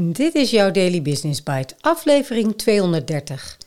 [0.00, 3.58] Dit is jouw Daily Business Bite, aflevering 230.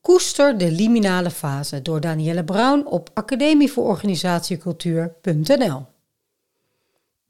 [0.00, 5.86] Koester de liminale fase door Danielle Brown op academievoororganisatiecultuur.nl.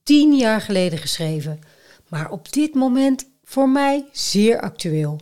[0.02, 1.58] Tien jaar geleden geschreven,
[2.08, 5.18] maar op dit moment voor mij zeer actueel.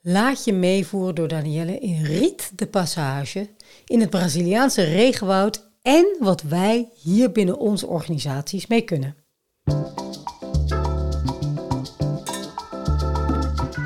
[0.00, 3.48] Laat je meevoeren door Danielle in Riet de Passage
[3.84, 9.16] in het Braziliaanse regenwoud en wat wij hier binnen onze organisaties mee kunnen.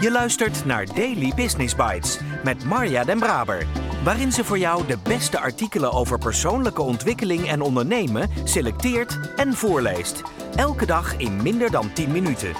[0.00, 3.66] Je luistert naar Daily Business Bites met Marja Den Braber,
[4.04, 10.22] waarin ze voor jou de beste artikelen over persoonlijke ontwikkeling en ondernemen selecteert en voorleest.
[10.56, 12.52] Elke dag in minder dan 10 minuten.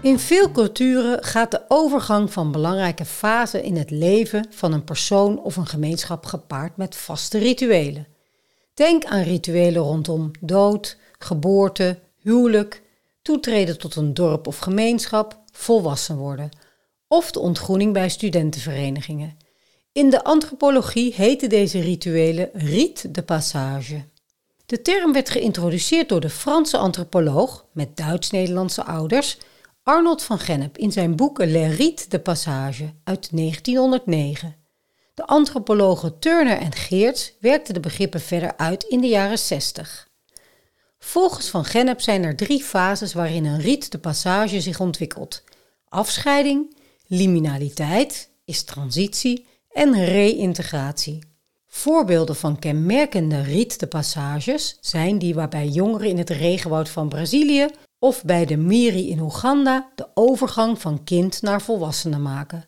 [0.00, 5.42] In veel culturen gaat de overgang van belangrijke fasen in het leven van een persoon
[5.42, 8.06] of een gemeenschap gepaard met vaste rituelen.
[8.74, 12.82] Denk aan rituelen rondom dood, geboorte, huwelijk,
[13.22, 16.48] toetreden tot een dorp of gemeenschap, volwassen worden
[17.08, 19.36] of de ontgroening bij studentenverenigingen.
[19.92, 24.04] In de antropologie heten deze rituelen rite de passage.
[24.66, 29.38] De term werd geïntroduceerd door de Franse antropoloog met Duits-Nederlandse ouders
[29.82, 34.56] Arnold van Gennep in zijn boek Le Rite de Passage uit 1909.
[35.14, 40.08] De antropologen Turner en Geerts werkten de begrippen verder uit in de jaren 60.
[41.04, 45.42] Volgens Van Gennep zijn er drie fases waarin een riet de passage zich ontwikkelt.
[45.88, 51.18] Afscheiding, liminaliteit is transitie en reïntegratie.
[51.66, 57.66] Voorbeelden van kenmerkende riet de passages zijn die waarbij jongeren in het regenwoud van Brazilië
[57.98, 62.66] of bij de Miri in Oeganda de overgang van kind naar volwassene maken.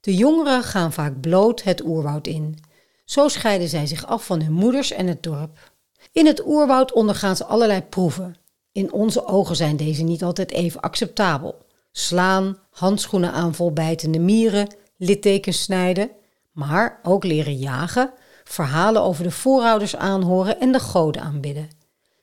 [0.00, 2.58] De jongeren gaan vaak bloot het oerwoud in.
[3.04, 5.69] Zo scheiden zij zich af van hun moeders en het dorp.
[6.12, 8.36] In het oerwoud ondergaan ze allerlei proeven.
[8.72, 11.66] In onze ogen zijn deze niet altijd even acceptabel.
[11.92, 16.10] Slaan, handschoenen aan vol bijtende mieren, littekens snijden,
[16.52, 18.12] maar ook leren jagen,
[18.44, 21.68] verhalen over de voorouders aanhoren en de goden aanbidden.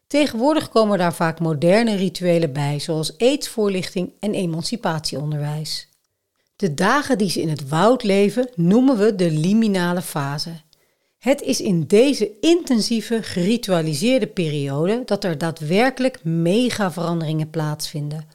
[0.07, 5.89] Tegenwoordig komen daar vaak moderne rituelen bij, zoals aidsvoorlichting en emancipatieonderwijs.
[6.55, 10.51] De dagen die ze in het woud leven noemen we de liminale fase.
[11.27, 18.27] Het is in deze intensieve, geritualiseerde periode dat er daadwerkelijk mega veranderingen plaatsvinden.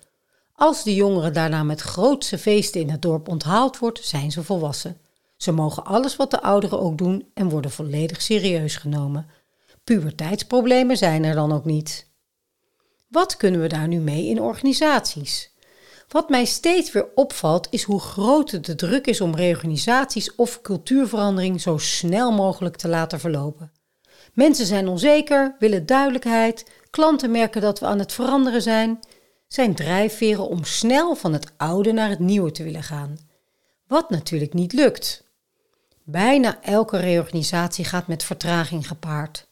[0.55, 4.97] Als de jongeren daarna met grootse feesten in het dorp onthaald wordt, zijn ze volwassen.
[5.37, 9.27] Ze mogen alles wat de ouderen ook doen en worden volledig serieus genomen.
[9.85, 12.11] Puberteitsproblemen zijn er dan ook niet.
[13.09, 15.52] Wat kunnen we daar nu mee in organisaties?
[16.13, 21.61] Wat mij steeds weer opvalt is hoe groot de druk is om reorganisaties of cultuurverandering
[21.61, 23.73] zo snel mogelijk te laten verlopen.
[24.33, 29.01] Mensen zijn onzeker, willen duidelijkheid, klanten merken dat we aan het veranderen zijn,
[29.49, 33.19] zijn drijfveren om snel van het oude naar het nieuwe te willen gaan.
[33.87, 35.25] Wat natuurlijk niet lukt.
[36.05, 39.47] Bijna elke reorganisatie gaat met vertraging gepaard.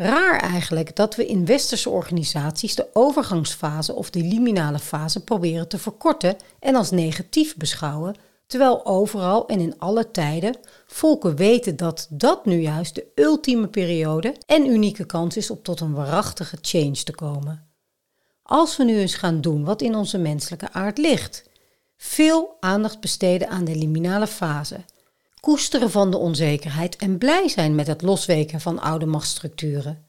[0.00, 5.78] Raar eigenlijk dat we in westerse organisaties de overgangsfase of de liminale fase proberen te
[5.78, 8.14] verkorten en als negatief beschouwen,
[8.46, 10.56] terwijl overal en in alle tijden
[10.86, 15.80] volken weten dat dat nu juist de ultieme periode en unieke kans is om tot
[15.80, 17.66] een waarachtige change te komen.
[18.42, 21.44] Als we nu eens gaan doen wat in onze menselijke aard ligt,
[21.96, 24.84] veel aandacht besteden aan de liminale fase
[25.40, 30.06] koesteren van de onzekerheid en blij zijn met het losweken van oude machtsstructuren.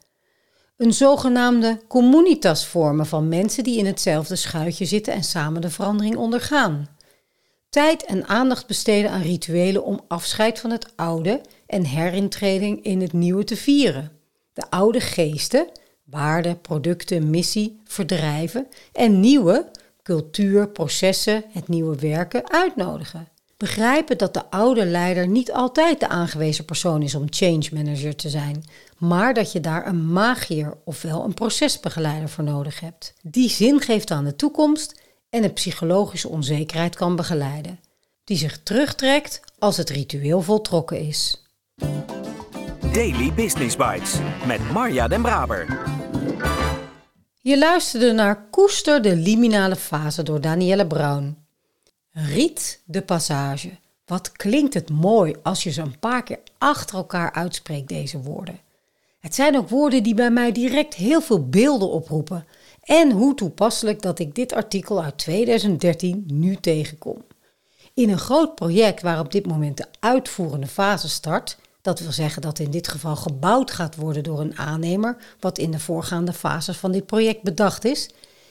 [0.78, 6.16] Een zogenaamde communitas vormen van mensen die in hetzelfde schuitje zitten en samen de verandering
[6.16, 6.88] ondergaan.
[7.70, 13.14] Tijd en aandacht besteden aan rituelen om afscheid van het oude en herintreding in het
[13.14, 14.12] nieuwe te vieren.
[14.54, 15.68] De oude geesten,
[16.04, 19.72] waarden, producten, missie, verdrijven en nieuwe
[20.04, 23.28] cultuur, processen, het nieuwe werken uitnodigen
[23.59, 28.30] begrijpen dat de oude leider niet altijd de aangewezen persoon is om change manager te
[28.30, 28.64] zijn,
[28.97, 34.12] maar dat je daar een magier ofwel een procesbegeleider voor nodig hebt, die zin geeft
[34.12, 37.80] aan de toekomst en de psychologische onzekerheid kan begeleiden,
[38.24, 41.44] die zich terugtrekt als het ritueel voltrokken is.
[42.94, 44.13] Daily Business Bites
[44.45, 45.80] met Marja Den Braber.
[47.42, 51.48] Je luisterde naar Koester de liminale fase door Danielle Brown.
[52.12, 53.72] Riet de passage.
[54.06, 58.60] Wat klinkt het mooi als je ze een paar keer achter elkaar uitspreekt, deze woorden.
[59.20, 62.46] Het zijn ook woorden die bij mij direct heel veel beelden oproepen.
[62.84, 67.24] En hoe toepasselijk dat ik dit artikel uit 2013 nu tegenkom.
[67.94, 72.42] In een groot project waar op dit moment de uitvoerende fase start, dat wil zeggen
[72.42, 76.78] dat in dit geval gebouwd gaat worden door een aannemer, wat in de voorgaande fases
[76.78, 78.10] van dit project bedacht is,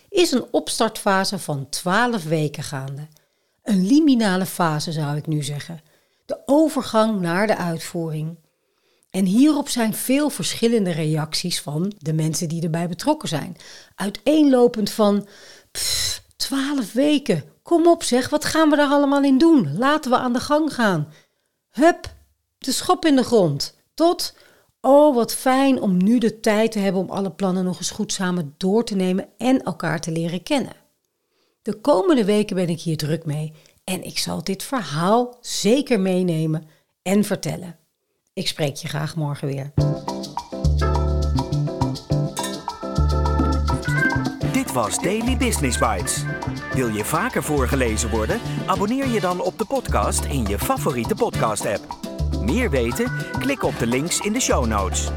[0.09, 3.07] is een opstartfase van 12 weken gaande.
[3.69, 5.81] Een liminale fase zou ik nu zeggen.
[6.27, 8.39] De overgang naar de uitvoering.
[9.11, 13.57] En hierop zijn veel verschillende reacties van de mensen die erbij betrokken zijn.
[13.95, 15.27] Uiteenlopend van
[16.37, 17.45] 12 weken.
[17.63, 19.79] Kom op zeg, wat gaan we daar allemaal in doen?
[19.79, 21.13] Laten we aan de gang gaan.
[21.71, 22.15] Hup,
[22.59, 23.77] de schop in de grond.
[23.95, 24.35] Tot,
[24.81, 28.13] oh wat fijn om nu de tijd te hebben om alle plannen nog eens goed
[28.13, 30.87] samen door te nemen en elkaar te leren kennen.
[31.69, 33.53] De komende weken ben ik hier druk mee
[33.85, 36.69] en ik zal dit verhaal zeker meenemen
[37.03, 37.79] en vertellen.
[38.33, 39.73] Ik spreek je graag morgen weer.
[44.53, 46.25] Dit was Daily Business Bites.
[46.75, 48.41] Wil je vaker voorgelezen worden?
[48.67, 51.97] Abonneer je dan op de podcast in je favoriete podcast-app.
[52.41, 53.13] Meer weten?
[53.39, 55.11] Klik op de links in de show notes.